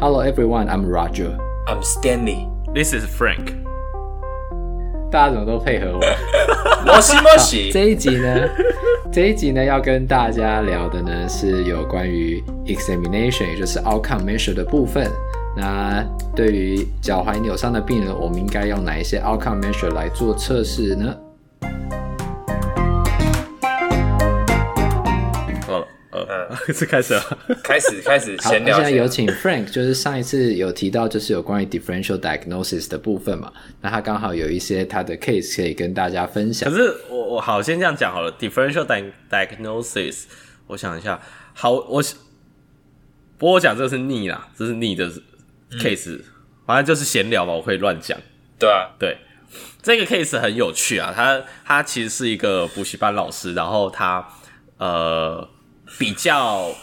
[0.00, 1.36] Hello everyone, I'm Roger.
[1.66, 2.46] I'm Stanley.
[2.72, 3.52] This is Frank.
[5.10, 6.00] 大家怎么都配合我？
[6.86, 7.72] 摩西摩西。
[7.72, 8.48] 这一集呢，
[9.12, 15.10] 这一集呢要跟大家聊的呢是有关于 examination，也就是 outcome measure 的部分。
[15.56, 21.12] 那对于脚踝扭伤的病人，我们应该用哪一些 outcome measure 来做测试呢？
[26.74, 28.76] 是开始了，开始 开始闲聊。
[28.76, 33.50] 现在有请 Frank，就是上一次有提到，就是有关于 differential diagnosis 的部分嘛。
[33.80, 36.70] 那他刚好有一些他的 case 可以跟大家分享。
[36.70, 38.86] 可是我我好先这样讲好了，differential
[39.30, 40.24] diagnosis，
[40.66, 41.20] 我想一下，
[41.54, 42.02] 好，我
[43.38, 45.10] 不过我讲这是逆啦，这是逆的
[45.72, 46.24] case，、嗯、
[46.66, 48.18] 反正就是闲聊嘛，我可以乱讲。
[48.58, 49.16] 对啊，对，
[49.82, 54.28] 这个 case 很有趣啊，他他其实是一个补习班老师，然后他
[54.76, 55.48] 呃。
[55.98, 56.74] 比较，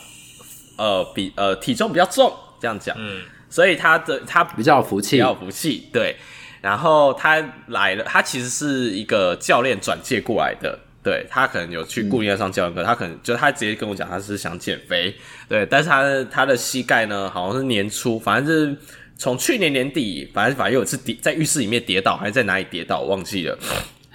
[0.78, 6.16] 呃，比呃体重比较重，这样讲，嗯，所以他的他比较有福气，比较有福气，对。
[6.62, 15.14] 然后他来了，他其实是一个教练转介过来的，对，他可能有去固定要上教练课，嗯，他可能就他直接跟我讲，他是想减肥，
[15.48, 18.76] 对，但是他的他的膝盖呢，好像是年初，反正是
[19.16, 23.60] 从去年年底，反正反正有一次跌在浴室里面跌倒，还是在哪里跌倒，我忘记了，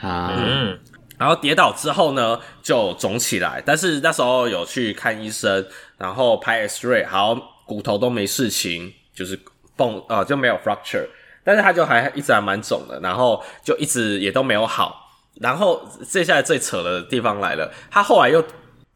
[0.00, 0.76] 啊，嗯。
[1.20, 3.62] 然后跌倒之后呢，就肿起来。
[3.66, 5.66] 但是那时候有去看医生，
[5.98, 7.34] 然后拍 X-ray，好，
[7.66, 9.38] 骨头都没事情，就是
[9.76, 11.06] 崩呃就没有 fracture。
[11.44, 15.10] 但是他就还一直还蛮肿的，然后就一直也都没有好。
[15.34, 18.42] 然后接下来最扯的地方来了，他后来又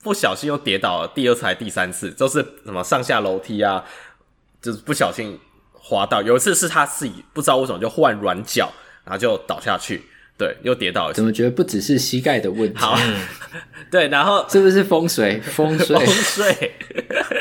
[0.02, 3.84] 不小心又跌倒了，第二次还第三次，都是什么上下楼梯啊，
[4.62, 5.38] 就是不小心
[5.74, 6.22] 滑倒。
[6.22, 8.72] 有一次是他自己不知道为什么就换软脚，
[9.04, 10.08] 然后就倒下去。
[10.36, 11.14] 对，又跌倒了。
[11.14, 12.78] 怎么觉得不只是膝盖的问题？
[12.78, 12.98] 好，
[13.88, 15.40] 对，然后是不是风水？
[15.40, 16.72] 风水，风水。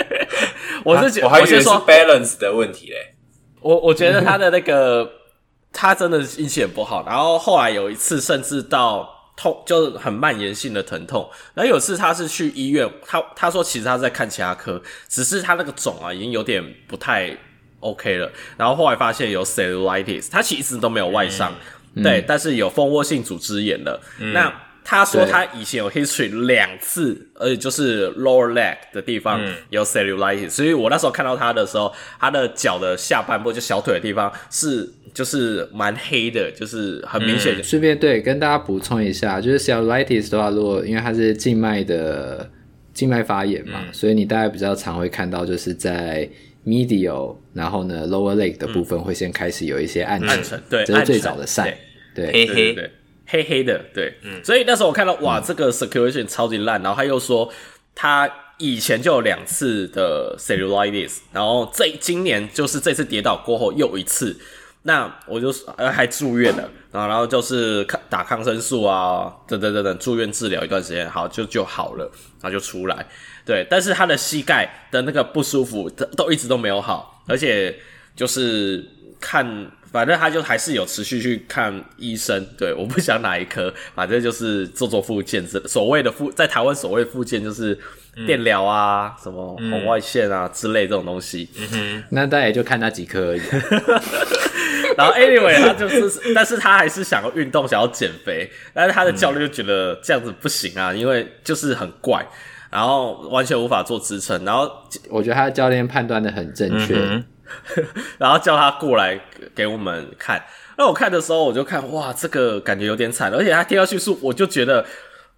[0.85, 3.15] 我是觉得，我还以为是 balance 的问题嘞。
[3.61, 5.09] 我我觉得他的那个，
[5.73, 7.03] 他真的运气很不好。
[7.07, 11.27] 然后后来有一次，甚至到痛，就是很蔓延性的疼痛。
[11.55, 17.35] 然后有一次他是去医院，他他说其实他在看其他科，只是他那个肿啊已经有点不太
[17.79, 18.31] OK 了。
[18.55, 21.51] 然后后来发现有 cellulitis，他其实都没有外伤。
[21.51, 21.55] 嗯
[21.95, 24.01] 对、嗯，但是有蜂窝性组织炎了。
[24.19, 29.39] 嗯、那他说他以前有 history 两次，而且就是 lower leg 的地方
[29.69, 30.49] 有 cellulitis、嗯。
[30.49, 37.63] 所以我那时候看到他的时候，他的脚的下半部就小腿的地方是就是蛮黑的，就是很明显的。
[37.63, 42.49] 顺、嗯、便对跟大家补充一下，就是 cellulitis 的话，如果因为它是静脉的
[42.93, 46.29] 静脉发炎嘛、嗯，所以你大概比较常会看到就是在。
[46.65, 51.73] medial，然后呢，lower leg 的部分会先开始有一些暗沉，暗沉，对，这是最早的 sign，
[52.15, 52.89] 对，黑黑的，
[53.25, 57.51] 黑黑的，对，嗯，所以那时候我看到，哇，这个 circulation 超级烂，然后他又说
[57.93, 58.29] 他
[58.59, 64.37] 以前就有两次的 cellulitis，然后这今年就是这次跌倒过后又一次，
[64.85, 72.03] 那我就呃还住院了，然后然后就是抗打抗生素啊，等等等等，住院治疗一段时间，好就就好了，
[72.41, 73.05] 然后就出来。
[73.45, 77.73] 对，但是他的膝盖的那个不舒服，都都一直都没有好，而且
[78.13, 78.83] 就是
[79.21, 79.45] 看，
[79.91, 82.45] 反正他就还是有持续去看医生。
[82.57, 87.77] 对，我不想哪一科，反正就是做做复健，所谓的复，在台湾所谓复健就是
[88.25, 91.49] 电疗啊、嗯，什么红外线啊、嗯、之类这种东西。
[91.57, 93.41] 嗯哼，那大家也就看那几科而已。
[94.97, 102.25] 然后 anyway，他就是，但是他还是想要运动，想要减肥，但是他的教练就觉得这样子不行啊，因为就是很怪。
[102.69, 104.67] 然后完全无法做支撑，然后
[105.07, 107.23] 我觉得他的教练判断的很正确，嗯、
[108.17, 109.19] 然后叫他过来
[109.53, 110.43] 给我们看。
[110.75, 114.83] 那我看的时候，我就看哇，这个感觉有点惨，而且他贴到叙述，我就觉得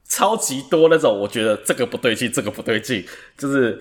[0.08, 3.06] 超级多那种，我觉得这个不对劲，这个不对劲，
[3.38, 3.78] 就是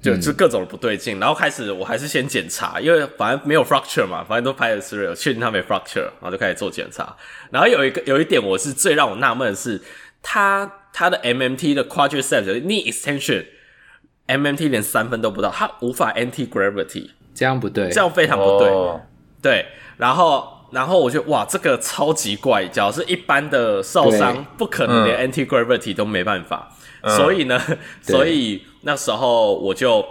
[0.00, 1.20] 就就各种不对劲、嗯。
[1.20, 7.16] 然后开始我还是先检查，因为反正没有 fracture 嘛，反正都拍了 X-ray，确定他没 fracture，然后就开始做检查。
[7.50, 9.80] 然后有一个有一点，我是最让我纳闷的是
[10.22, 10.72] 他。
[10.90, 18.68] 他的 MMT 的 quadriceps knee extension，MMT 连三分都不到，他无法 anti gravity，这样不对，这样非常不对。
[18.68, 18.98] Oh.
[19.40, 19.66] 对，
[19.98, 26.68] 然后，然后我觉得哇，这个超级怪，只要是一般的受伤，不可能连 anti gravity 都没办法。
[26.68, 26.74] 嗯、
[27.04, 27.60] 所以呢，
[28.02, 30.04] 所以那时候我就，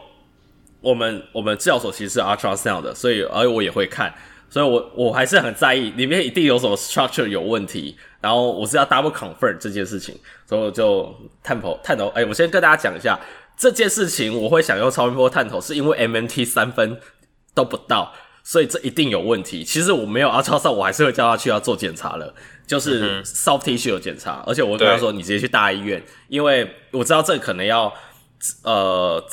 [0.81, 4.13] 我们我们治疗所其实是 ultrasound 的，所以而且我也会看，
[4.49, 7.97] 所以我我还是很在意里面一定有什么 structure 有问题。
[8.19, 10.17] 然后我是要 double confirm 这件事情，
[10.47, 12.07] 所以我就探头探头。
[12.15, 13.17] 哎，我先跟大家讲一下
[13.55, 16.99] 这件事情，我会想用超音波探头，是因为 MMT 三分
[17.53, 18.11] 都不到，
[18.43, 19.63] 所以这一定有问题。
[19.63, 22.33] 其实我没有 ultrasound，我还是会叫他去要做检查了，
[22.67, 27.91] 就是 soft tissue 有检查，而且我跟他说你直接去大医院，因为我知道这可能要
[28.63, 29.25] 呃，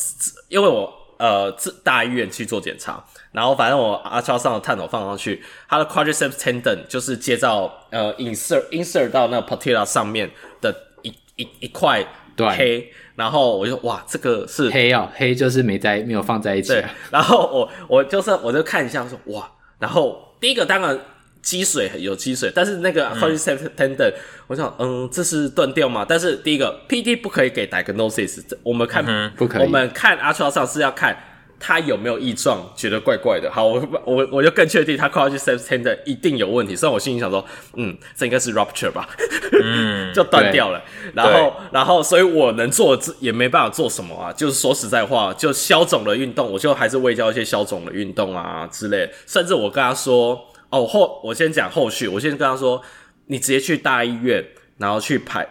[0.49, 1.01] 因为我。
[1.17, 10.29] 呃自大医院去做检查，然后反正我 ultrasound 的探头放上去，他的 quadriceps tendon 就是接到呃 insert insert 到那个 patella 上面
[10.61, 12.05] 的一一一块
[12.37, 16.81] 黑，然后我就哇，这个是黑哦，黑就是没在没有放在一起、啊。
[16.81, 19.49] 对，然后我我就是我就看一下说哇，
[19.79, 20.99] 然后第一个当然。
[21.45, 24.11] 积水有积水，但是那个 quadriceps tendon，
[24.47, 26.05] 我想，嗯，这是断掉吗？
[26.09, 31.15] 但是第一个 PD 不可以给 diagnosis，我们看、嗯、不可以，我们看 ultrasound 是要看
[31.61, 33.53] 他有没有异状，觉得怪怪的。
[33.53, 36.75] 好，我我我就更确定他 quadriceps tendon 一定有问题。
[36.75, 37.45] 虽然我心里想说，
[37.77, 39.07] 嗯，这应该是 rupture 吧，
[39.63, 40.83] 嗯， 就断掉了。
[41.13, 44.33] 然后然后，所以我能做也没办法做什么啊。
[44.33, 49.11] 就是说实在话，就消肿的运动，我就还是会教一些消肿的运动啊之类。
[49.27, 50.49] 甚至我跟他说。
[50.75, 52.83] 哦，后我先讲后续，我先跟他说，
[53.27, 54.45] 你直接去大医院，
[54.79, 55.47] 然后去排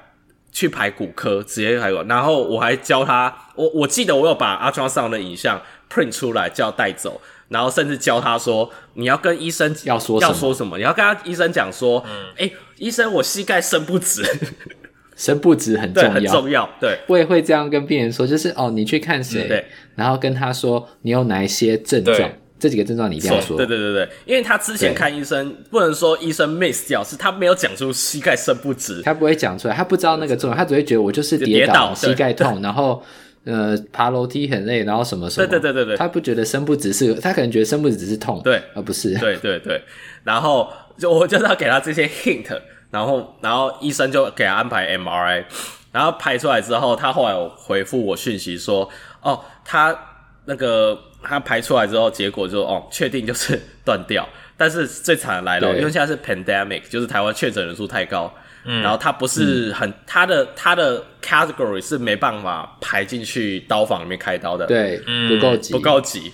[0.51, 14.21] 去排骨科，直接排骨，然后我还教他，我我记得我有把 ultrasound 的影像 print 出来，叫带走，然后甚至教他说，你要跟医生要说要说什么，你要跟他医生讲说，嗯，哎，医生，我膝盖伸不直，
[15.15, 19.65] 伸不直很重要，很重要，对，我也会这样跟病人说，就是哦，你去看谁，对，
[19.95, 22.29] 然后跟他说你有哪一些症状。
[22.63, 33.03] 这几个症状你一定要说，对对对对，因为他之前看医生不能说医生 miss 掉，是他没有讲出膝盖伸不直，他不会讲出来，他不知道那个症状，他只会觉得我就是跌倒，跌倒膝盖痛，然后
[33.43, 39.83] 呃爬楼梯很累，然后什么什么，对对对对对，他不觉得伸不直是，他可能觉得伸不直只是痛，对，而不是，对对对，
[40.23, 42.57] 然后就我就是要给他这些 hint，
[42.91, 45.43] 然后然后医生就给他安排 MRI，
[45.91, 48.89] 然后拍出来之后，他后来有回复我讯息说，
[49.21, 49.93] 哦，他
[50.45, 50.97] 那个。
[51.23, 54.27] 他排出来之后，结果就哦，确定就是断掉。
[54.55, 58.31] 但是最惨的来了，因为现在是 pandemic，就是台湾确诊人数太高，
[58.65, 66.31] 嗯，然后他不是很，嗯、他的他的 category 是没办法排进去刀房里面开刀的，对，不够急，不够急。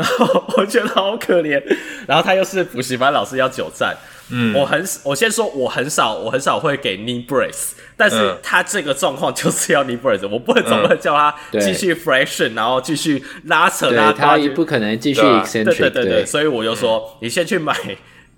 [0.00, 1.62] 然后我觉得好可怜，
[2.06, 3.94] 然后他又是补习班老师要久站。
[4.32, 17.76] 嗯，我很我先说我很少我很少会给 knee brace，但是他这个状况就是要 knee brace，我不会总会叫他继续 flexion，然后继续拉扯拉，他也不可能继续对对对对，所以我就说你先去买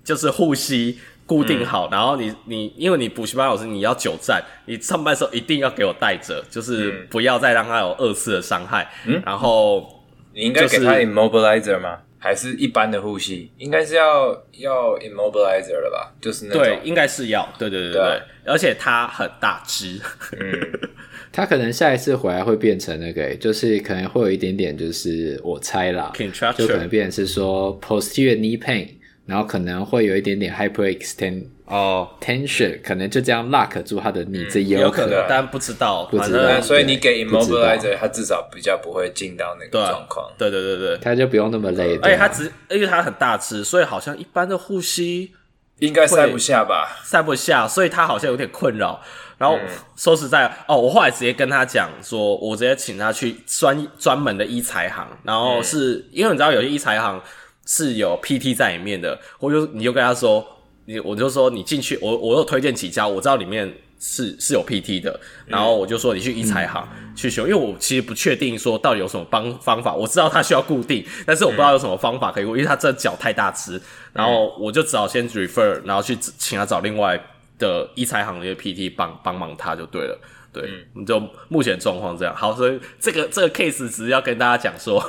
[0.03, 9.21] 就是护膝固定好，然后你你因为你补习班老师你要久站，你上班的时候一定要给我带着，就是不要再让他有二次的伤害，嗯。
[9.23, 10.02] 然后
[10.33, 11.99] 你应该给他 immobilizer 吗？
[12.17, 16.15] 还是一般的护膝，应该是要要 immobilizer 了吧？
[16.21, 19.99] 就是那种对，应该是要，对对对对，对而且它很大只，
[20.39, 20.79] 嗯，
[21.33, 26.13] 它可能下一次回来会变成那个，就是可能会有一点点，就是我猜啦，
[26.55, 28.87] 就可能变成是说 posterior knee pain，
[29.25, 31.47] 然后可能会有一点点 hyperextend。
[31.73, 36.61] 哦、oh,，tension 可能就这样 lock 住他的你，这也有可能，嗯、但不知道，不知道。
[36.61, 40.31] 所以你给 immobilizer，他至少比较不会进到那个状况。
[40.37, 41.97] 对对对对，他就不用那么累。
[42.03, 45.31] 而且他只，因为他很大只，所以好像一般的护膝
[45.79, 46.95] 应该塞不下吧？
[47.03, 49.01] 塞不下，所以他好像有点困扰。
[49.39, 57.19] 然后、嗯、说实在，哦，我后来直接跟他讲说，我直接请他去专专门的医材行，然后是、嗯、因为你知道有些医材行
[57.65, 60.45] 是有 PT 在里面的，我就你就跟他说。
[60.85, 73.81] 你我就说你进去，我我又推荐几家，我知道里面是是有 PT 的，然后我就说你去医材行去修，因为我其实不确定说到底有什么方方法，我知道它需要固定，但是我不知道有什么方法可以，因为它这脚太大只，
[74.11, 77.17] 然后我就只好先 refer，然后去请他找另外
[77.57, 80.19] 的医材行的一个 PT 帮帮忙他就对了，
[80.51, 85.01] 对，你就目前状况这样，好，所以这个这个 case 只是要跟大家讲说。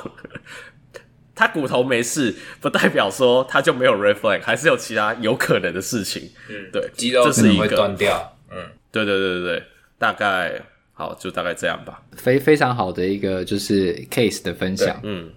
[1.35, 6.31] 他骨头没事，不代表说他就没有 red flag，还是有其他有可能的事情。
[6.49, 8.37] 嗯，对，肌肉可能会断掉。
[8.49, 8.57] 嗯，
[8.89, 9.63] 对对对对对，
[9.99, 10.61] 大概
[10.93, 12.01] 好，就大概这样吧。
[12.15, 14.97] 非非常好的一个就是 case 的分享。
[15.03, 15.29] 嗯，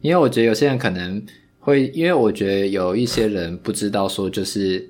[0.00, 1.20] 因为我觉得有些人可能
[1.58, 4.88] 会，因为我觉得有一些人不知道说就是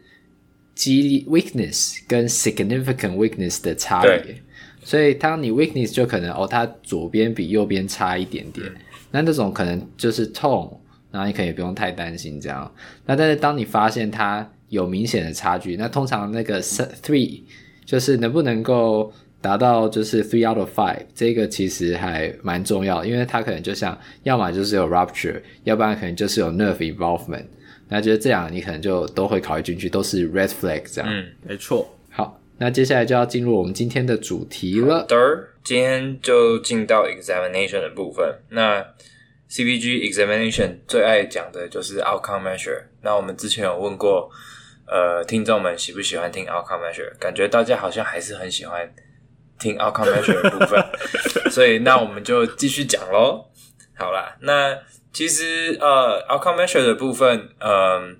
[0.75, 4.43] 肌 weakness 跟 significant weakness 的差别，
[4.85, 8.67] 所以当你 weakness 就可能哦，他左边比右边差一点点。
[8.67, 8.77] 嗯
[9.11, 12.71] 那那种可能就是痛，然后你可能也不用太担心这样。
[13.07, 17.43] 那但是当你发现它有明显的差距，那通常那个 three
[17.85, 27.47] 就是能不能够达到就是 three out of five，这个其实还蛮重要，因为它可能就像要么就是有 rupture，要不然可能就是有 nerve involvement。
[27.89, 31.11] 那觉得这样你可能就都会考虑进去，都是 red flag 这样。
[31.11, 31.89] 嗯，没错。
[32.11, 35.07] 好，那接下来就要进入我们今天的主题了。
[35.69, 38.35] 今天就进到 examination 的部分。
[38.49, 38.83] 那
[39.51, 42.85] CPG examination 最爱讲的就是 outcome measure。
[43.03, 44.31] 那我们之前有问过，
[44.87, 47.15] 呃，听众们喜不喜欢听 outcome measure？
[47.19, 48.91] 感觉大家好像还是很喜欢
[49.59, 50.83] 听 outcome measure 的部分。
[51.51, 53.45] 所以那我们就继续讲喽。
[53.95, 54.75] 好啦，那
[55.13, 58.17] 其实呃，outcome measure 的部分，嗯、呃，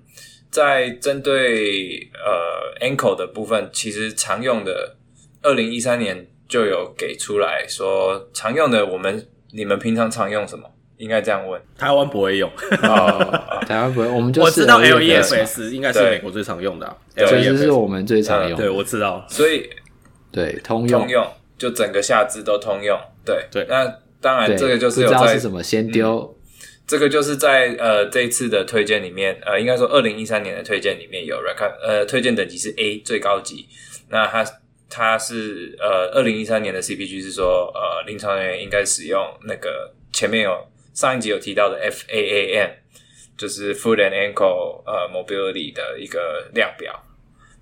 [0.51, 4.97] 在针对呃 ankle 的部分，其实常用的，
[5.41, 10.69] 二零一三年就有给出来说，常用的我们你们平常常用什么？
[10.97, 11.61] 应该这样问。
[11.77, 12.51] 台湾不会用，
[12.83, 18.65] 哦、 台湾不会，我们就是我知道 LEFS 应该是美国最常用的、啊，对，其实是我们最常用的、嗯。
[18.65, 19.69] 对，我知道，所以
[20.29, 21.25] 对通用通用
[21.57, 22.99] 就整个下肢都通用。
[23.23, 23.89] 对对，那。
[24.21, 26.35] 当然，这个就是有在不知道是什么先丢、嗯，
[26.85, 33.65] 这个就是在呃这一次的推荐里面，呃，应该说二零一三年的推荐里面有 recommend 呃推荐等级是 A 最高级。
[34.09, 34.43] 那它
[34.89, 42.71] 它是呃二零一三年的 CPG 是说呃临床人员应该使用那个前面有上一集有提到的 FAAM，
[43.37, 47.01] 就是 Foot and Ankle 呃 Mobility 的一个量表，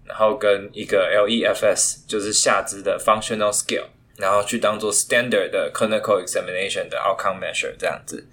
[0.05, 3.85] 然后跟一个 LEFS 就是下肢的 Functional Skill。
[4.19, 8.27] 然后去当做 standard 的 clinical examination 的 outcome measure 这样子。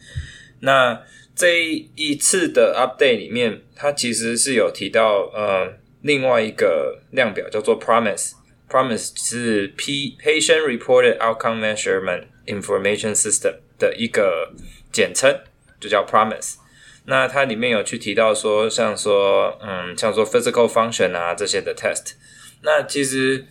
[0.60, 0.98] 那
[1.36, 1.62] 这
[1.94, 5.70] 一次的 update 里面，它其实是有提到呃
[6.00, 8.32] 另外一个量表叫做 Promise。
[8.74, 14.52] Promise 是 P Patient Reported Outcome Measurement Information System 的一个
[14.90, 15.32] 简称，
[15.78, 16.56] 就叫 Promise。
[17.04, 22.14] 那它里面有去提到说，像说嗯，像说 physical function 啊这些的 test。
[22.62, 23.46] 那其实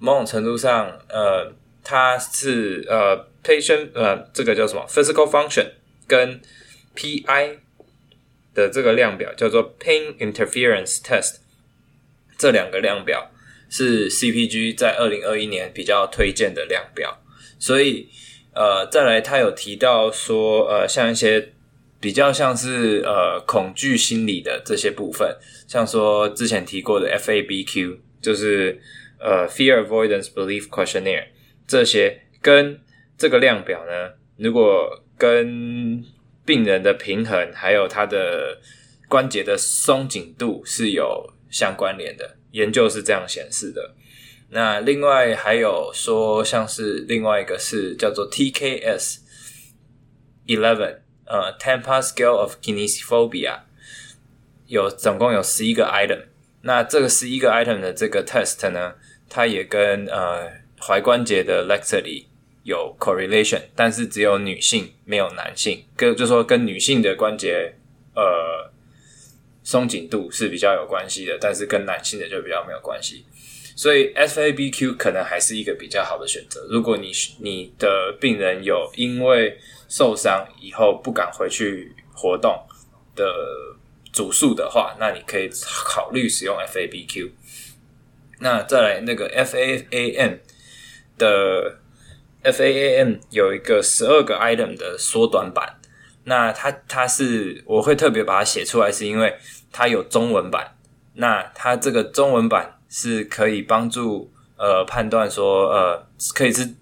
[0.00, 1.52] 某种程度上，呃。
[1.88, 5.70] 它是呃，patient 呃，这个叫什么？physical function
[6.08, 6.40] 跟
[6.96, 7.58] PI
[8.52, 11.36] 的这个量表叫做 pain interference test，
[12.36, 13.30] 这两个量表
[13.76, 17.22] 是 CPG 在二零二一年比较推荐的量表。
[17.58, 18.08] 所以
[18.54, 21.52] 呃，再来他有提到说呃，像一些
[22.00, 25.36] 比较像是呃恐惧心理的这些部分，
[25.68, 28.80] 像说之前提过的 FABQ，就是
[29.18, 31.26] 呃 Fear Avoidance Belief Questionnaire。
[31.66, 32.80] 这些跟
[33.18, 36.02] 这个量表呢，如果跟
[36.46, 38.58] 病人的平衡还有他的
[39.08, 43.94] 关节的松紧度是有相关联的，研究是这样显示的。
[44.50, 49.18] 那另外还有说，像是另外一个是叫做 TKS
[50.46, 53.60] Eleven，呃，Tampa Scale of Kinesiophobia，
[54.66, 56.26] 有总共有十一个 item。
[56.62, 58.94] 那这个十一个 item 的这个 test 呢，
[59.28, 60.64] 它也跟呃。
[60.78, 62.26] 踝关节的 laxity
[62.62, 67.74] 有 correlation，但是只有女性没有男性，跟就说跟女性的关节
[68.14, 68.70] 呃
[69.66, 73.24] 松紧度是比较有关系的，但是跟男性的就比较没有关系。
[73.74, 76.64] 所以 FABQ 可能还是一个比较好的选择。
[76.70, 79.58] 如果你你的病人有因为
[79.88, 82.56] 受伤以后不敢回去活动
[83.16, 83.26] 的
[84.12, 85.50] 主诉的话，那你可以
[85.84, 87.32] 考虑使用 FABQ。
[88.38, 90.38] 那再来那个 FAAM。
[91.18, 91.78] 的
[92.44, 95.80] FAAM 有一个十二个 item 的缩短版，
[96.26, 99.34] 那它它是我会特别把它写出来，是因为
[99.72, 100.76] 它有中文版。
[101.14, 106.74] 那它这个中文版是可以帮助呃判断说呃可以是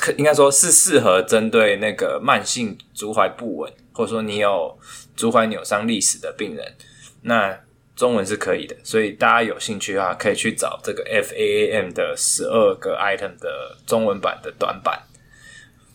[0.00, 4.78] 可应该说是适合针对那个慢性足踝不稳，或者说你有
[5.14, 6.74] 足踝扭伤历史的病人，
[7.22, 7.58] 那。
[7.98, 15.02] 中文是可以的，所以大家有兴趣的话，可以去找这个 FAAM 的十二个 item 的中文版的短版。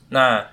[0.10, 0.46] 那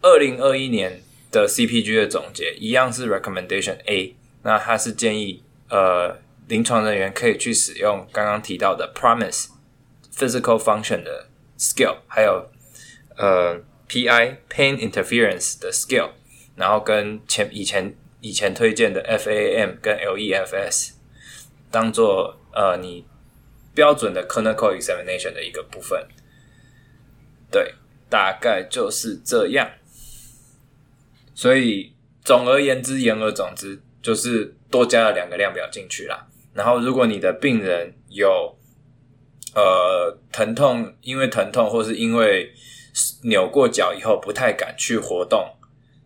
[0.00, 1.02] 二零二一年
[1.34, 4.14] 的 CPG 的总结一样是 Recommendation A，
[4.44, 9.48] 那它是建议呃临床人员可以去使用刚刚提到的 Promise
[10.16, 12.48] Physical Function 的 Skill，还有
[13.16, 16.10] 呃 PI Pain Interference 的 Skill，
[16.54, 20.92] 然后跟前以前以前推荐的 FAM 跟 LEFS。
[21.70, 23.04] 当做呃你
[23.74, 26.06] 标准的 clinical examination 的一个部分，
[27.50, 27.74] 对，
[28.08, 29.68] 大概就是这样。
[31.34, 31.92] 所以
[32.24, 36.26] 总而言之，言而总之，就是多加了两个量表进去啦。
[36.52, 38.56] 然后，如果你的病人有
[39.54, 42.52] 呃疼痛，因为疼痛或是因为
[43.24, 45.44] 扭过脚以后不太敢去活动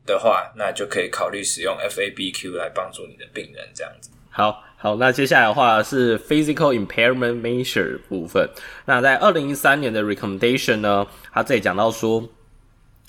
[0.07, 4.11] 的话，那就可以考虑使用 FABQ 来帮助你的病人这样子。
[4.31, 4.65] 好。
[4.81, 8.49] 好，那接下来的话是 physical impairment measure 部分。
[8.85, 12.23] 那在二零一三年的 recommendation 呢，他这里讲到说，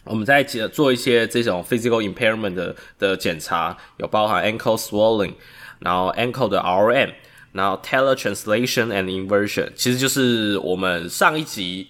[0.06, 5.34] 我们在做一些这种 physical impairment 的的检查，有包含 ankle swelling，
[5.80, 7.14] 然后 ankle 的 RM，
[7.52, 11.88] 然后 talar translation and inversion，其实就是我们上一集，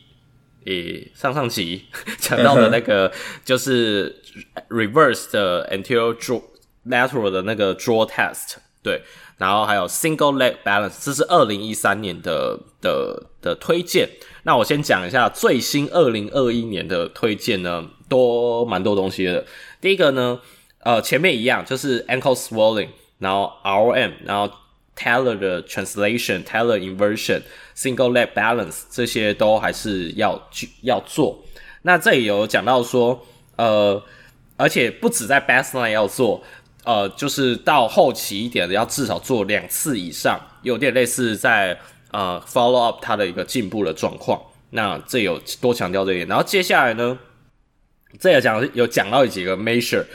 [0.66, 1.86] 诶，上上集
[2.18, 3.12] 讲到的那个，
[3.46, 4.22] 就是
[4.70, 6.42] reverse 的 anterior draw
[6.88, 8.56] lateral 的那个 draw test。
[8.82, 9.02] 对，
[9.40, 14.08] 然后还有 single leg balance，这是二零一三年的的的推荐。
[14.44, 19.46] 那我先讲一下最新二零二一年的推荐呢，多蛮多东西的。
[19.80, 20.42] 第一个呢，
[20.84, 24.54] 呃，前面一样就是 ankle swelling，然后 R O M，然后
[24.98, 31.40] Taylor 的 translation，Taylor inversion，single leg balance 这些都还是要去要做。
[31.84, 34.04] 那这里有讲到说，呃，
[34.58, 36.44] 而且不止在 baseline 要做。
[36.84, 41.78] 呃，就是到后期一点的，要至少做两次以上，有点类似在
[42.12, 44.42] 呃 follow up 它的一个进步的状况。
[44.72, 46.28] 那这有多强调这一点。
[46.28, 47.18] 然后接下来呢，
[48.20, 50.06] 这也讲有讲到几个 measure，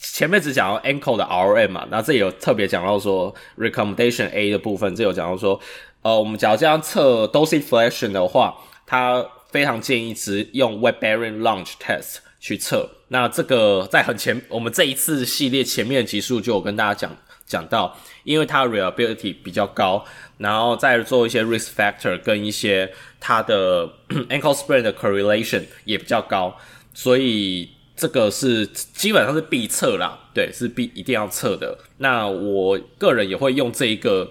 [0.00, 5.58] 前面只讲到 ankle 的 RM 嘛，那这有特别讲到说 recommendation A 的部分，这有讲到说，
[6.02, 12.90] 呃，我们假如这样测 dorsiflexion 的话，它非常建议只用 web bearing lunge test 去测。
[13.08, 20.04] 那这个在很前，我们这一次系列前面的集数就有跟大家讲讲到，因为它 reliability 比较高，
[20.38, 23.88] 然后再做一些 risk factor 跟一些它的
[24.28, 26.56] ankle sprain 的 correlation 也比较高，
[26.92, 31.78] 所以这个是基本上是必测啦，对，是必一定要测的。
[31.98, 34.28] 那我个人也会用这一个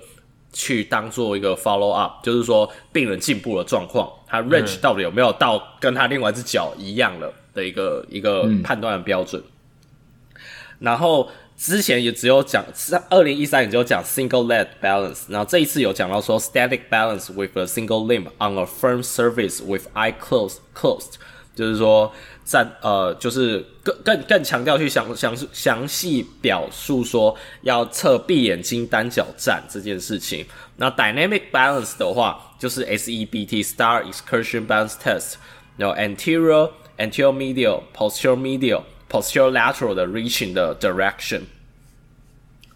[0.51, 7.31] 去当做一个 follow up，就是说病人进步的状况，他 range 到底有没有到跟他另外一只脚一样了。
[7.53, 10.39] 的一个一个判断的标准，嗯、
[10.79, 12.65] 然后之前也只有讲，
[13.09, 20.13] 二零一三年只有讲 single leg balance，然后这一次有讲到说 static balance with a single limb on a firm surface with eye
[20.19, 21.15] closed closed，
[21.55, 22.11] 就是说
[22.43, 30.43] 站呃就是更更更强调去详详详细表述说要测闭眼睛单脚站这件事情。
[30.77, 35.35] 那 dynamic balance 的话就是 SEBT star excursion balance test，
[35.77, 36.71] 然后 anterior。
[37.01, 41.41] Anterior medial, posterior medial, posterior lateral 的 reaching 的 direction。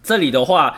[0.02, 0.76] 这里的话，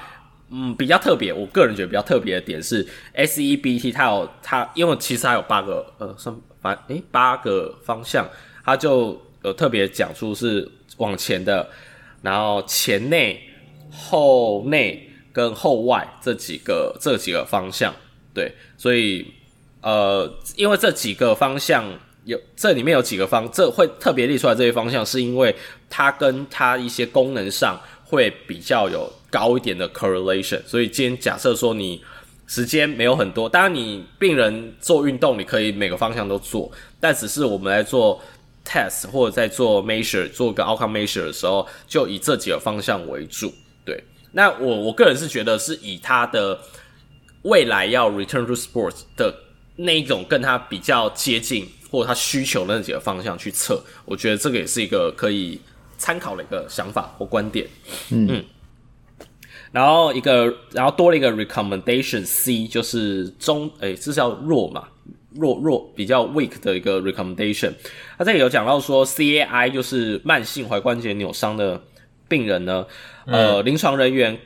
[0.50, 8.28] 嗯，比较特别，我个人觉得比较特别的点是 SEBT，它有它，因为其实它有八个呃，算反诶八个方向，
[8.62, 11.66] 它就有特别讲出是往前的，
[12.20, 13.42] 然后前内、
[13.90, 17.94] 后内跟后外这几个这几个方向，
[18.34, 19.32] 对，所以
[19.80, 21.82] 呃，因为这几个方向。
[22.28, 25.54] 有这里面有几个方，这会特别列出来这些方向，是因为
[25.88, 30.60] 它跟它一些功能上会比较有高一点的 correlation。
[30.66, 32.04] 所以今天假设说你
[32.46, 38.20] 时间没有很多，当然你病人做运动，你可以每个方向都做，但只是我们来做
[38.62, 43.50] test 或者在做 measure 做个 outcome measure 的时候，就以这几个方向为主。
[43.86, 46.60] 对，那我我个人是觉得是以他的
[47.44, 49.34] 未来要 return to sports 的
[49.76, 51.66] 那一种跟他比较接近。
[51.90, 55.60] 或者他需求的那几个方向去测，我觉得这个也是一个可以
[55.96, 57.66] 参考的一个想法或观点。
[58.10, 58.44] 嗯，嗯，
[59.72, 64.88] 然后一个，然后多了一个 recommendation C，就是中，诶，这是叫弱嘛，
[65.34, 67.72] 弱弱比较 weak 的一个 recommendation。
[68.16, 71.82] 他这里有讲到说，CAI 就是慢性踝关节扭伤的
[72.28, 72.86] 病人呢，
[73.26, 74.38] 呃，临床人员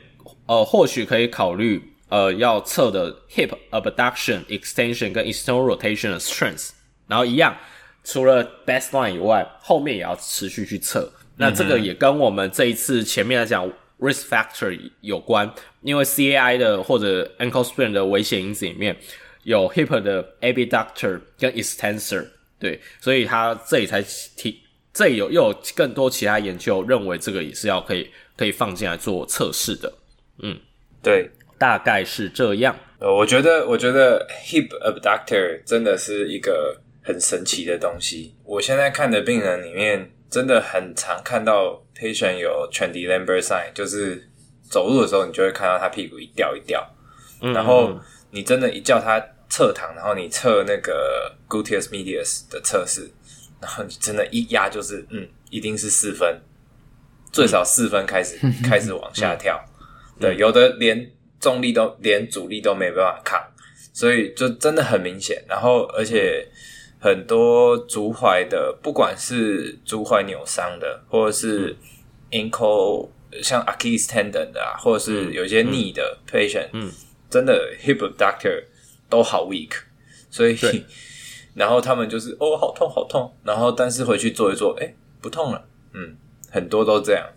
[0.45, 6.69] 呃或许可以考虑呃要测的 hip abduction extension 跟 external rotation 的 strength。
[7.07, 7.55] 然后一样，
[8.03, 11.11] 除了 baseline 以外，后面也要持续去测。
[11.35, 13.67] 那这个也跟我们这一次前面来讲
[13.99, 18.95] risk factor 有关，因为 CAI 的或者 ankle sprain 的危险因子里面
[19.41, 22.27] 有 hip 的 abductor 跟 extensor，
[22.59, 23.99] 对，所以他这里才
[24.37, 24.61] 提，
[24.93, 29.91] 这里有又有更多其他研究认为这个也是要可以可以放进来做测试的。
[30.43, 30.55] 嗯，
[31.01, 32.75] 对，大概是这样。
[32.99, 36.79] 呃，我觉得我觉得 hip abductor 真的是一个。
[37.03, 38.33] 很神奇的东西。
[38.43, 44.29] 我现在看的病人里面，真的很常看到 patient 有 Trendelenburg sign，就是
[44.69, 46.89] 走路的时候，你就会看到他屁股一掉一掉。
[47.39, 47.99] 然后
[48.31, 53.11] 你真的，一叫他侧躺，然后你测那个 gluteus medius 的测试，
[53.59, 56.41] 然后你真的，一压就是，嗯，一定是四分，
[57.31, 59.61] 最少四分开始 开始往下跳。
[60.19, 63.39] 对，有的连重力都连阻力都没办法抗，
[63.91, 65.43] 所以就真的很明显。
[65.49, 66.47] 然后而且。
[67.03, 71.75] 很多足踝的，不管是足踝扭伤的，或者是
[72.31, 73.09] ankle
[73.41, 76.89] 像 Achilles tendon 的啊，或者是有一些 knee 的 patient，嗯，
[77.29, 78.63] 真的 hip abductor
[79.09, 79.71] 都好 weak，
[80.31, 80.57] 所以，
[81.55, 85.61] 然后他们就是哦，好痛好痛，然后但是回去做一做，哎，不痛了，
[85.93, 86.15] 嗯，
[86.49, 87.27] 很多都这样，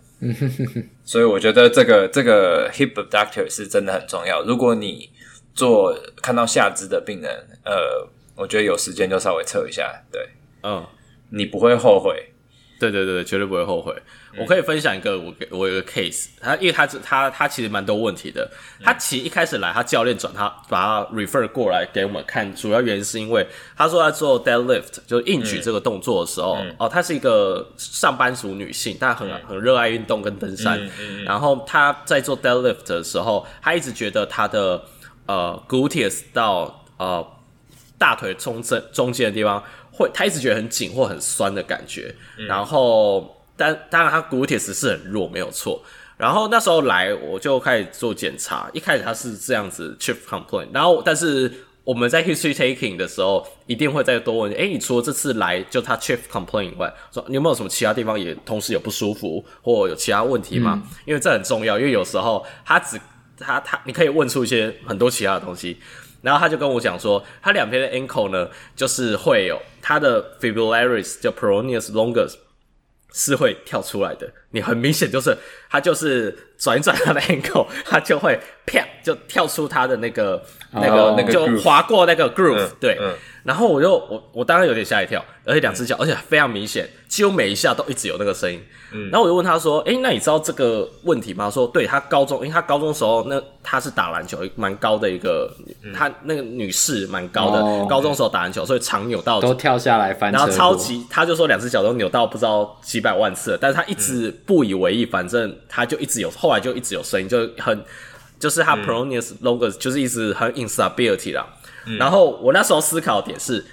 [1.03, 4.41] 所以我觉得这个这个 hip abductor 是真的很重要。
[4.43, 5.09] 如果你
[5.53, 8.07] 做看到下肢的病人，呃。
[8.37, 10.29] 我觉得有时间就稍微测一下，对，
[10.63, 10.85] 嗯，
[11.31, 12.33] 你不会后悔，
[12.79, 13.93] 对对对，绝对不会后悔。
[14.39, 18.47] 我可以分享一个我我有一个 case，他因为他他他其实蛮多问题的。
[18.83, 30.79] 他其实一开始来，他教练转他把他 refer 过来给我们看，主要原因是因为他说他做 deadlift 就是硬举这个动作的时候，嗯、哦，她是一个上班族女性，但很很热爱运动跟登山。
[31.25, 34.83] 然后她在做 deadlift 的时候，她一直觉得她的
[35.25, 37.25] 呃 gluteus 到呃
[37.97, 43.33] 大腿中正中间的地方会，他一直觉得很紧或很酸的感觉，嗯、然后。
[43.59, 45.83] 但当然，他 gluteus 是很弱，没有错。
[46.15, 48.69] 然后那时候来，我就开始做检查。
[48.71, 51.51] 一开始他是这样子 chief complaint，然后但是
[51.83, 54.51] 我们在 history taking 的时候，一定会再多问。
[54.53, 60.79] 诶，你除了这次来就他 chief complaint 以外，说你有没有什么其他地方也同时有不舒服或有其他问题吗？
[60.85, 63.01] 嗯、因为这很重要，因为有时候他只
[63.39, 65.79] 他他你可以问出一些很多其他的东西。
[66.27, 72.35] 然后他就跟我讲说，他两边的 ankle 呢，就是会有他的 fibularis 叫 peroneus longus。
[73.13, 75.37] 是会跳出来的，你很明显就是
[75.69, 80.33] 他就是转一转他的 ankle，他就会啪就跳出他的那个、
[80.73, 82.97] oh, 那个那个就划过那个 groove，嗯、对。
[82.99, 83.13] 嗯
[83.47, 88.61] 然后我就我我当然有点吓一跳，而且两只脚，嗯、而且非常明显，几乎每一下都一直有那个声音。
[88.91, 95.49] 嗯，然后我就问他说：“诶，那你知道这个问题吗？”他说：“对，他高中，因为他高中时候那他是打篮球，蛮高的一个，
[95.95, 107.83] 他、嗯、那个女士蛮高的，哦、高中时候打篮球，所以常扭到都跳下来翻车，然后超级，他就说两只脚都扭到不知道几百万次了，但是他一直不以为意，反正他就一直有，后来就一直有声音，就很
[108.39, 111.45] 就是他 peroneus longus 就是一直很 instability 啦。
[111.99, 113.63] 然后我那时候思考的点是，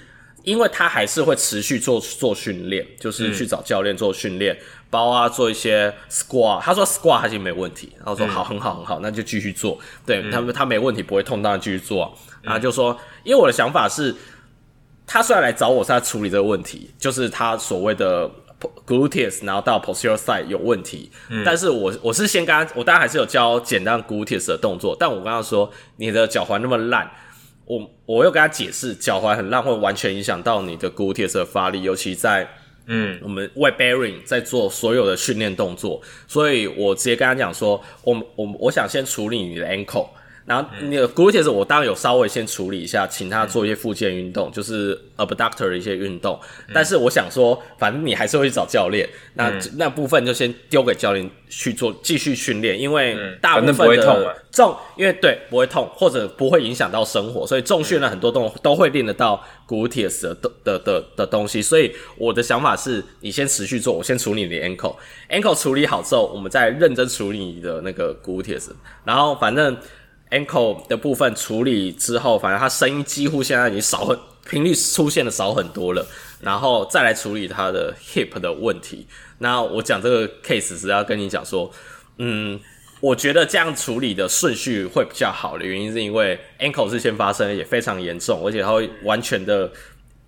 [0.43, 4.57] 因为他还是会持续做做训练，就是去找教练做训练，
[4.91, 6.61] 包啊做一些 squat。
[6.61, 9.79] 他说 squat 还是没问题，然后说好，很好，很好，那就继续做。
[10.05, 12.17] 对他们，他没问题，不会痛，当然继续做。
[12.43, 14.15] 然后就说，因为我的想法是，
[15.07, 18.31] 他虽然来找我是在处理这个问题，就是他所谓的
[18.87, 21.11] gluteus，然后到 posterior side 有问题，
[21.45, 27.11] 但是我我是先跟他，我当然还是有教简单 gluteus 的动作，但我跟他说，你的脚踝那么烂。
[27.67, 32.47] 我我又跟他解释，脚踝很烂会完全影响到你的 gluteus 的发力，尤其在
[32.87, 40.09] 嗯我们 weight bearing 在做所有的训练动作，所以我直接跟他讲说，我我我想先处理你的 ankle。
[40.47, 46.39] 然后那个 gluteus 我当然有稍微先处理一下，请他做一些复健运动，嗯、就是 abductor 的一些运动。
[46.67, 61.63] 嗯、但是我想说，反正你还是会去找教练，那、嗯、那部分就先丢给教练去做继续训练，因为大部分的重，嗯、因为对不会痛，或者不会影响到生活，所以重训了很多动都会练得到 gluteus 的的的的，的东西。
[61.63, 68.69] 所以我的想法是，你先持续做，我先处理你的 ankle，ankle 处理好之后，我们再认真处理你的那个 gluteus，
[69.07, 69.75] 然后反正。
[70.35, 74.19] Ankle 的部分处理之后，反正他声音几乎现在已经少很，
[74.51, 76.05] 频率出现的少很多了。
[76.41, 79.07] 然后再来处理他的 hip 的问题。
[79.39, 81.71] 那我讲这个 case 是要跟你讲说，
[82.19, 82.59] 嗯，
[83.01, 89.71] 我觉得这样处理的顺序会比较好的原因是因为 ankle 是先发生，也非常严重，而且它会完全的，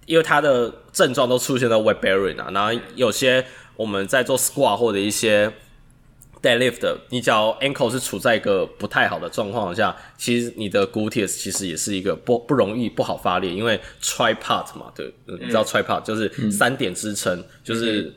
[0.07, 2.49] 因为它的症状都出现在 web bearing 啊。
[2.55, 3.45] 然后有些
[3.77, 5.53] 我们在做 squat 或者一些。
[6.42, 18.12] deadlift，你只要 ankle 是处在一个不太好的状况下，其实你的 gluteus 其实也是一个不不容易不好发力，因为 tripod 嘛，对，嗯、你知道 tripod 就是三点支撑，嗯、就是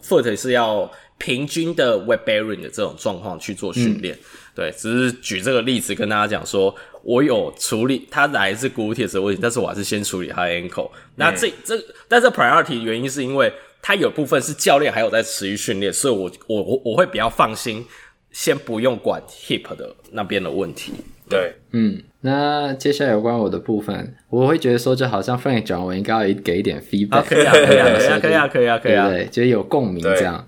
[0.00, 4.14] foot 是要平均的 weight bearing 的这种状况去做训练。
[4.14, 4.20] 嗯、
[4.54, 10.90] 对，只是举这个例子跟大家讲说，我有处理它来自 gluteus 的问题，但是我还是先处理他的 ankle。
[11.16, 13.52] 那这、嗯、这，但是 priority 原因是因为。
[13.86, 17.84] 他有部分是教练还有在持续训练，所以我我我我会比较放心，
[18.32, 20.92] 先不用管 hip 的那边的问题。
[21.30, 30.44] 对，嗯，那接下来有关我的部分，我会觉得说，就好像 Frank 讲，我应该要给一点 feedback，可以啊，可以啊， 可以啊，可以啊，可以啊，对，就是有共鸣这样。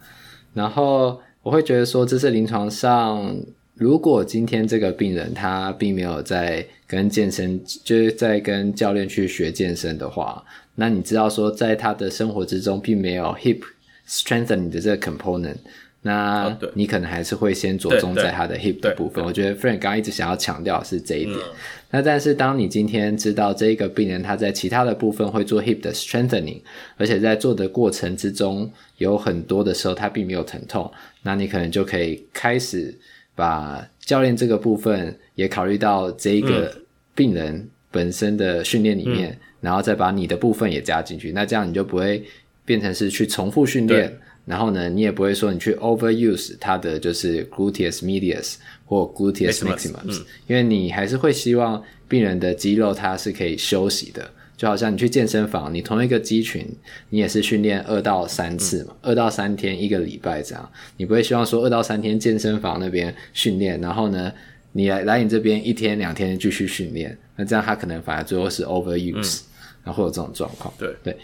[0.53, 3.37] 然后我会觉得说，这是临床上，
[3.75, 10.43] 如果今天这个病人他并没有在跟健身，就是在跟教练去学健身的话。
[10.75, 13.61] 那你知道说，在他的生活之中，并没有 hip
[14.09, 15.57] strengthening 的这个 component，
[16.03, 19.23] 那你可能还是会先着重在他的 hip 的部分。
[19.23, 21.37] 我觉得 Frank 刚刚一直想要强调的是这一点。
[21.37, 21.53] 嗯、
[21.91, 26.63] 那但是当你今天知道这一个病人他在其他的部分会做 hip 的 strengthening，
[26.97, 30.91] 而且在做的过程之中有很多的时候他并没有疼痛，
[31.23, 32.97] 那你可能就可以开始
[33.35, 36.75] 把教练这个部分也考虑到这一个
[37.15, 39.31] 病人本身的训练里面。
[39.31, 39.39] 嗯。
[39.61, 42.23] 然后再把你的部分也加进去，那这样你就不会
[42.65, 48.55] 变成是去重复训练，然后呢，你也不会说你去 overuse 它的就是 gluteus medius
[48.87, 56.67] 或 gluteus maximus，嗯，因为你还是会希望病人的肌肉它是可以休息的，就好像你去健身房，你同一个肌群，
[57.11, 64.33] 你也是训练二到三次嘛，二、嗯、到三天一个礼拜这样，你不会希望说二到三天健身房那边训练，然后呢，
[64.73, 69.45] 你来来你这边一天两天继续训练，那这样他可能反而最后是 overuse，、嗯、
[69.85, 70.75] 然后会有这种状况。
[70.77, 71.17] 对对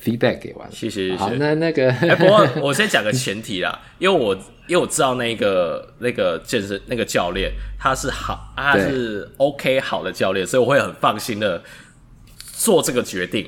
[0.00, 1.16] ，feedback 给完，谢谢谢谢。
[1.16, 4.32] 好，那那个， 哎、欸，不过 我先讲个前提啦，因为我
[4.68, 11.60] 因为我知道那个那个健身那个教练他是好，他是 OK 好的教练，所以我会很放心的。
[12.66, 13.46] 做这个决定，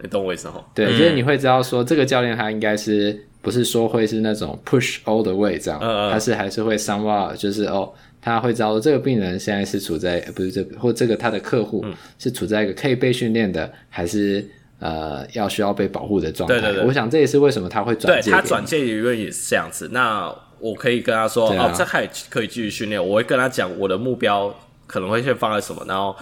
[0.00, 0.64] 你懂我意思吗？
[0.72, 11.84] 对，就是你会知道说，这个教练他应该是不是说会是那种 push all the way 这样，嗯、他是还是会 somewhat 就是哦，他会知道说这个病人现在是处在不是这或这个他的客户
[12.20, 16.60] 是处在一个可以被训练的，还是呃要需要被保护的状态。
[16.60, 18.30] 对对对，我想这也是为什么他会转介。
[18.30, 19.88] 对，他转介理论也是这样子。
[19.90, 23.04] 那我可以跟他说，啊、哦，这还可以继续训练。
[23.04, 24.54] 我会跟他讲我的目标
[24.86, 26.14] 可能会先放在什么，然后。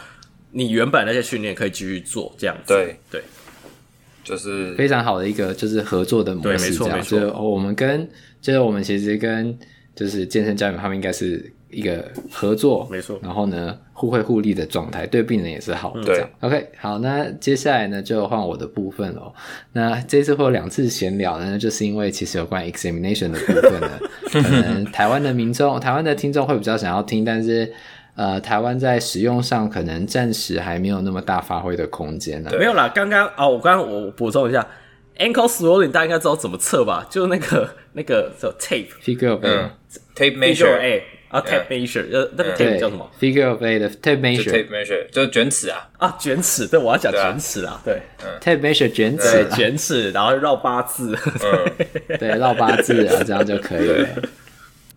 [0.56, 2.72] 你原本那些训练可以继续做，这样子。
[2.72, 3.20] 对对，
[4.22, 6.96] 就是非常好的一个就是合作的模式，这样。
[6.96, 7.18] 没错没错。
[7.18, 8.08] 就是我们跟
[8.40, 9.58] 就是我们其实跟
[9.96, 13.18] 就是健身教练他们应该是一个合作，没错。
[13.20, 16.04] 然后呢，互惠互利的状态，对病人也是好的。
[16.04, 16.24] 对。
[16.38, 19.34] OK，好，那接下来呢就换我的部分喽。
[19.72, 23.90] 那这次会有两次闲聊呢，就是因为其实有关 examination 的部分呢，
[24.30, 27.72] 可能台湾的民众、台湾的听众会比较想要听，但是。
[28.16, 32.50] 呃台湾在使用上可能暂时还没有那么大发挥的空间呢。
[32.58, 34.66] 没有啦刚刚啊我刚刚我补充一下
[35.18, 37.06] ankle swelling 大家应该知道怎么测吧？
[37.10, 39.70] 就是那个那个叫 tape figure of a
[40.14, 42.04] tape measure a 啊 tape measure
[42.36, 45.88] 那个 tape 叫什么？Figure of a 的 tape measure tape measure 就是卷尺啊。
[45.98, 48.00] 啊卷尺对我要讲卷尺啊对
[48.40, 51.16] tape measure 卷尺卷尺然后绕八字。
[52.20, 54.08] 对绕八字啊这样就可以了。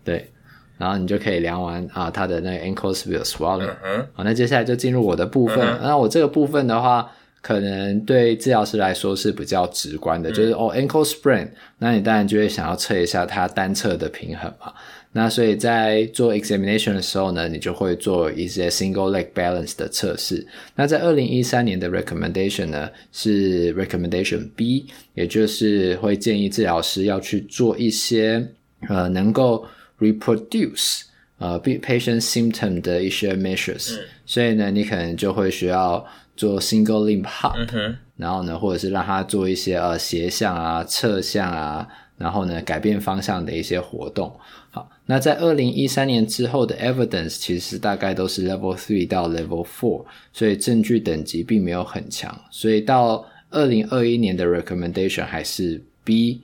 [0.04, 0.30] 对。
[0.78, 3.68] 然后你就可以量完啊，他的那个 ankle swelling。
[3.84, 5.58] 嗯好，那接下来就进入我的部分。
[5.58, 7.10] 嗯、那我这个部分的话，
[7.42, 14.72] 可能对治疗师来说是比较直观的，嗯、就是哦 ankle sprain，那你当然就会想要测一下它单侧的平衡嘛。
[15.10, 20.46] 那所以在做 examination 的时候呢，你就会做一些 single leg balance 的测试。
[20.76, 28.46] 那在二零一三年的 recommendation 呢，是 recommendation B，也就是会建议治疗师要去做一些
[28.88, 29.66] 呃能够。
[29.98, 31.02] Reproduce
[31.38, 36.04] 呃 patient symptom 的一些 measures，、嗯、所以呢，你可能就会需要
[36.36, 44.34] 做 single limb hop，、嗯、然后呢，或者是让他做一些呃斜向啊、侧向啊，然后呢改变方向的一些活动。
[44.70, 56.42] 好，那在二零一三年之后的 evidence 其实大概都是 level three 到 level four，所以证据等级并没有很强，所以到二零二一年的 recommendation 还是 B。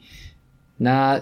[0.77, 1.21] 那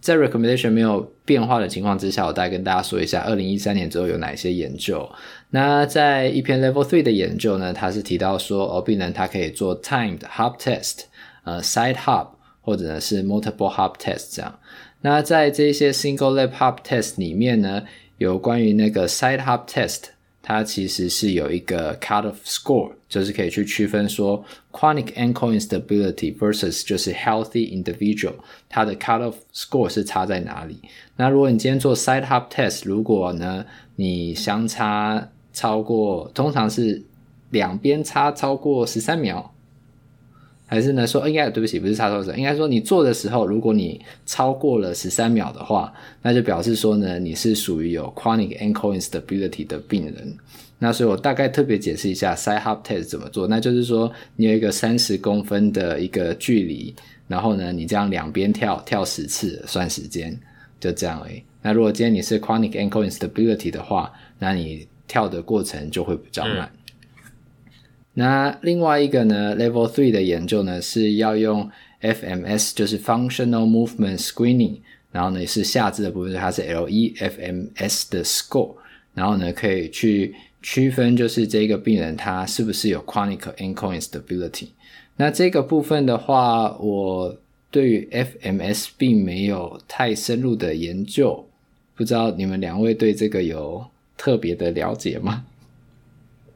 [0.00, 5.08] 在 recommendation 没有变化的情况之下，我再跟大家说一下，二零一三年之后有哪些研究。
[5.50, 11.04] 那在一篇 level three 的研究呢，它是提到说，哦，病人他可以做 timed hop test，
[11.44, 12.28] 呃，side hop
[12.60, 14.58] 或者呢是 multiple hop test 这样。
[15.00, 17.82] 那在这些 single leg hop test 里面呢，
[18.18, 20.13] 有关于那个 side hop test。
[20.46, 28.34] 它其实是有一个 cutoff score，就是可以去区分说 chronic ankle instability versus 就是 healthy individual，
[28.68, 30.78] 它的 cutoff score 是差在哪里？
[31.16, 33.64] 那如果你今天做 side hop test，如果呢
[33.96, 37.02] 你相差超过，通常是
[37.48, 39.53] 两边差超过十三秒。
[40.74, 50.36] 还是呢说，应该对不起，不是差错者，应该说你做的时候，如果你超过了十三秒的话，那就表示说呢，你是属于有 chronic ankle instability 的病人。
[50.80, 56.92] 那所以我大概特别解释一下 side hop test 怎么做，那就是说你有一个三十公分的一个距离，
[57.28, 60.36] 然后呢，你这样两边跳跳十次算时间，
[60.80, 61.40] 就这样而已。
[61.62, 66.68] 那如果今天你是 chronic ankle instability 的话，那你跳的过程就会比较慢。
[68.14, 71.68] 那另外一个呢，Level Three 的研究呢，是要用
[72.00, 74.78] FMS，就是 Functional Movement Screening，
[75.10, 78.74] 然后呢也是下肢的部分，它是 LEFMS 的 score，
[79.14, 84.68] 然后呢可以去区分就是这个病人他是不是有 Chronic Ankle Instability。
[85.16, 87.36] 那这个部分的话，我
[87.70, 91.48] 对于 FMS 并没有太深入的研究，
[91.94, 93.84] 不知道你们两位对这个有
[94.16, 95.44] 特别的了解吗？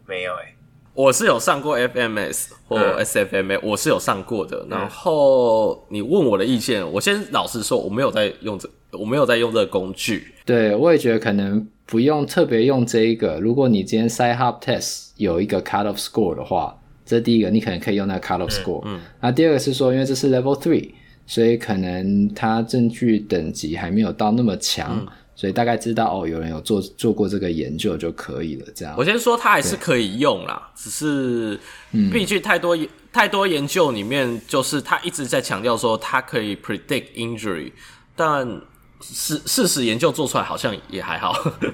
[0.07, 0.55] 没有诶、
[0.99, 4.67] 我是有上过 FMS 或 SFMA，、嗯、我是有上过的。
[4.69, 10.27] 然后你问我的意见，我先老实说，我没有在用这，我没有在用这个工具。
[10.45, 13.39] 对，我也觉得可能不用特别用这一个。
[13.39, 18.83] 如果你今天 side hop test 有一个 cutoff score 的话，这第一个，你可能可以用那个 cutoff score。
[18.85, 18.99] 嗯。
[19.21, 20.91] 那、嗯、第二个是说，因为这是 level three，
[21.29, 24.99] 所以可能它证据等级还没有到那么强。
[24.99, 25.07] 嗯
[25.38, 28.66] 所以大概知道哦，有人有做做过这个研究就可以了。
[28.74, 31.57] 这样，我先说它还是可以用啦，只是
[32.12, 37.70] 毕竟太多、嗯、太多研究里面，就是他一直在强调说它可以 predict injury，
[38.16, 38.44] 但
[39.01, 41.33] 事事实研究做出来好像也还好。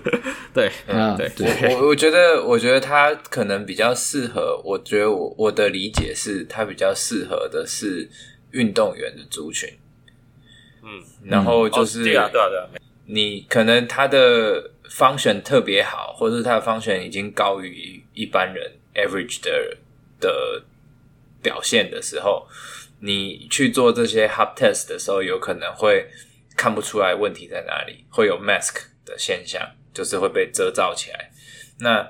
[0.53, 1.31] 对，嗯，对，
[1.70, 4.61] 我我我觉得，我觉得它可能比较适合。
[4.62, 8.11] 我觉得我我的理解是，它比较适合的是
[8.50, 9.66] 运动员的族群。
[10.83, 12.84] 嗯，然后就是、嗯哦、对啊，对啊，对啊。
[13.07, 19.77] 你可能他的方选特别好，或者是他的方选已经高于一般人 average 的
[20.21, 20.62] 的
[21.43, 22.47] 表现的时候，
[23.01, 26.09] 你去做这些 hub test 的时候，有可能会
[26.57, 29.61] 看不出来问题在哪里，会有 mask 的现象，
[29.93, 31.31] 就是会被遮罩起来。
[31.81, 32.09] 那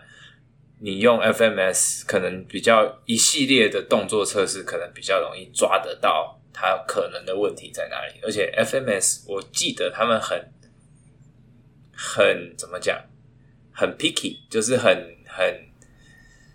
[0.80, 8.20] 你用 FMS 可能比较一系列的动作测试，可能比较容易抓得到它可能的问题在哪里。
[8.22, 10.40] 而且 FMS 我记得他们很。
[11.96, 12.98] 很怎么讲？
[13.76, 14.88] 很 picky，就是很
[15.26, 15.44] 很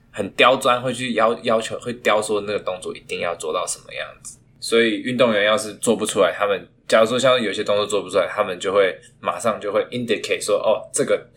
[0.09, 4.37] 很刁钻，会去要要求，会雕说那个动作一定要做到什么样子。
[4.61, 11.27] 所以运动员要是做不出来，他们假如说像有些动作做不出来，他们就会马上就会 indicate 说，哦，这个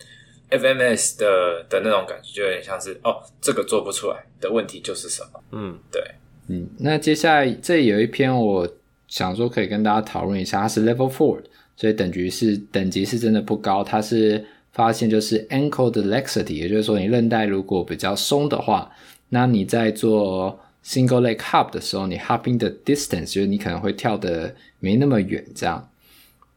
[0.49, 5.43] FMS 的的那种感觉就有点像是，哦，这个做不出来的问题就是什么？
[5.51, 6.01] 嗯，对，
[6.47, 8.67] 嗯，那接下来这有一篇，我
[9.07, 11.43] 想说可以跟大家讨论一下，它是 Level Four。
[11.75, 18.91] 所以等级是等级是真的不高，它是发现就是 ankle 的 laxity，也就是说你韧带如果比较松的话，
[19.29, 25.89] 那你在做 single leg hop 的时候，你 hopping 的 distance 就是你可能会跳得没那么远这样。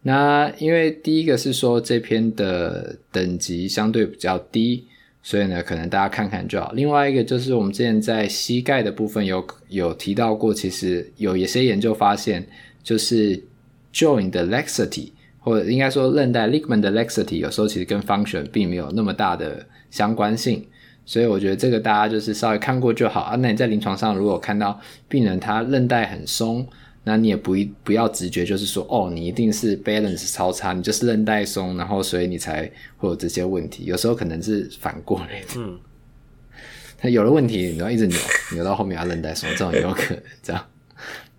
[0.02, 4.84] 那因为第一个是说这篇的等级相对比较低，
[5.22, 6.72] 所以呢可能大家看看就好。
[6.72, 12.46] 另外一个就是我们之前在膝盖的部分有有提到过，其实有一些研究发现
[12.82, 13.42] 就是。
[13.96, 20.62] Joint 的 laxity，或者应该说韧带 ligament 的 laxity，有时候其实跟 function 并没有那么大的相关性，
[21.06, 23.36] 所以我觉得这个大家就是稍微看过就好啊。
[23.36, 24.78] 那你在临床上如果看到
[25.08, 26.68] 病人他韧带很松，
[27.04, 33.84] 那你也不一不要直觉就是说哦，你一定是 balance 超差，你就是韧带松，然后所以你才会有这些问题。
[33.86, 35.78] 有时候可能是反过来的，嗯，
[36.98, 38.18] 他有了问题，你要一直扭
[38.52, 40.62] 扭到后面，他韧带松，这种也有可能这样。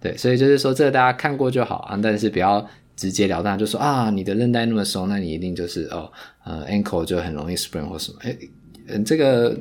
[0.07, 2.65] 对，所以就是说，这个大家看过就好啊，但是不要
[2.95, 6.09] 直截了当就说啊，你的韧带那么松，那你一定就是哦，
[6.45, 8.19] 呃，ankle 就很容易 sprain 或什么。
[8.21, 8.37] 哎，
[8.87, 9.57] 嗯，这个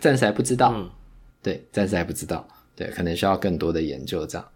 [0.00, 0.90] 暂时还不知道，嗯、
[1.42, 4.46] 对，暂时还不知道，对，可能需要更多的研究这样。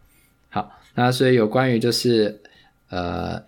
[0.51, 2.39] 好，那所以有关于就是
[2.91, 3.43] 呃。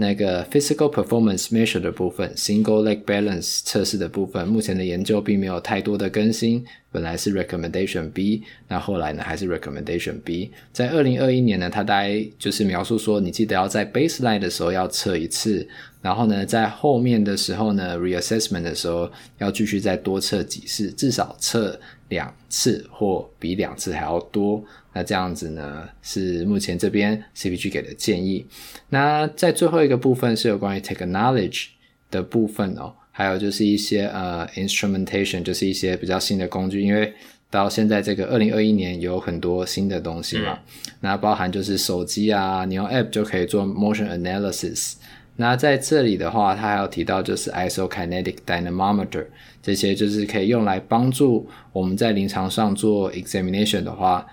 [0.00, 6.64] 那个 physical performance measure 的部分，single leg balance 测试的部分，目前的研究并没有太多的更新。
[6.90, 10.50] 本来是 recommendation B，那后来呢还是 recommendation B。
[10.72, 15.68] 在二零二一年呢，他大概就是描述说，你记得要在 baseline 的时候要测一次，
[16.02, 24.64] 然后呢，在后面的时候呢，reassessment 的时候要继续再多测几次，至少测两次或比两次还要多。
[24.92, 28.46] 那这样子呢，是目前这边 CPG 给的建议。
[28.88, 31.66] 那在最后一个部分是有关于 technology
[32.10, 36.80] 的部分哦，还有就是一些呃 instrumentation，就是一些比较新的工具。
[36.80, 37.12] 因为
[37.50, 44.94] 到现在这个二零二一年有很多新的东西嘛，嗯、那包含就是手机啊，你用 app 就可以做 motion analysis。
[45.40, 49.24] 那在这里的话，它还有提到就是 isokinetic dynamometer，
[49.62, 54.26] 这些就是可以用来帮助我们在临床上做 examination 的话。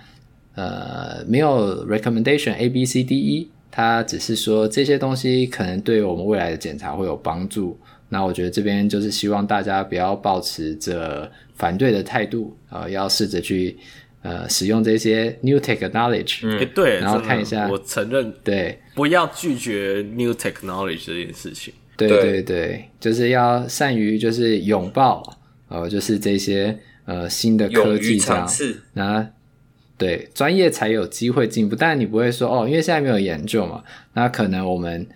[0.56, 7.78] 呃，没有 recommendation A B C D E，它只是说这些东西可能对我们未来的检查会有帮助。
[8.10, 13.78] 那我觉得这边就是希望大家不要抱持着反对的态度、呃，要试着去
[14.28, 16.40] 呃使用这些 new technology。
[16.44, 21.74] 嗯，对，然后看一下，我承认，对，不要拒绝 new technology 这件事情。
[21.96, 25.24] 对对对，就是要善于就是拥抱，
[25.70, 28.48] 呃，就是这些呃新的科技这样。
[28.94, 29.28] 那
[29.98, 35.08] 对，专业才有机会进步，但你不会说哦，因为现在没有研究嘛，那可能我们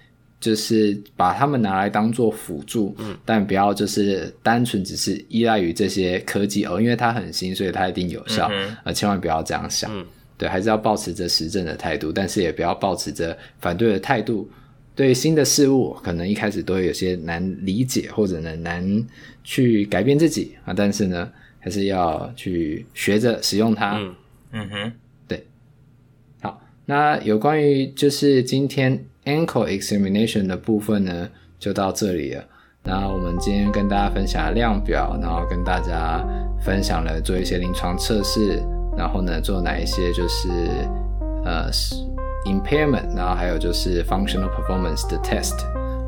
[0.41, 10.05] 就是把它们拿来当做辅助，嗯，但不要就是单纯只是依赖于这些科技哦，因为它很新，所以它一定有效，嗯哼，呃，千万不要这样想，嗯，
[10.37, 14.49] 对，还是要保持着实证的态度，但是也不要保持着反对的态度，
[14.95, 19.07] 对新的事物可能一开始都会有些难理解或者呢难
[19.43, 23.97] 去改变自己啊，但是呢，还是要去学着使用它。
[23.97, 24.15] 嗯。
[24.53, 24.91] 嗯哼，
[25.29, 25.45] 对，
[26.41, 32.43] 好，那有关于就是今天 ankle examination 的部分呢，就到这里了。
[32.83, 36.25] 那我们今天跟大家分享量表，然后跟大家
[36.59, 38.61] 分享了做一些临床测试，
[38.97, 40.49] 然后呢做哪一些就是
[41.45, 41.69] 呃
[42.47, 45.53] impairment，然后还有就是 functional performance 的 test。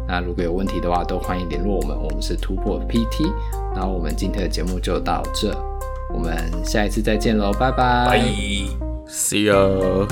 [0.07, 3.31] 那如果有问题的话，都欢迎联络我们，我们是突破 PT。
[3.75, 5.55] 然后我们今天的节目就到这，
[6.13, 8.19] 我们下一次再见喽，拜拜。
[9.07, 10.07] ，See you。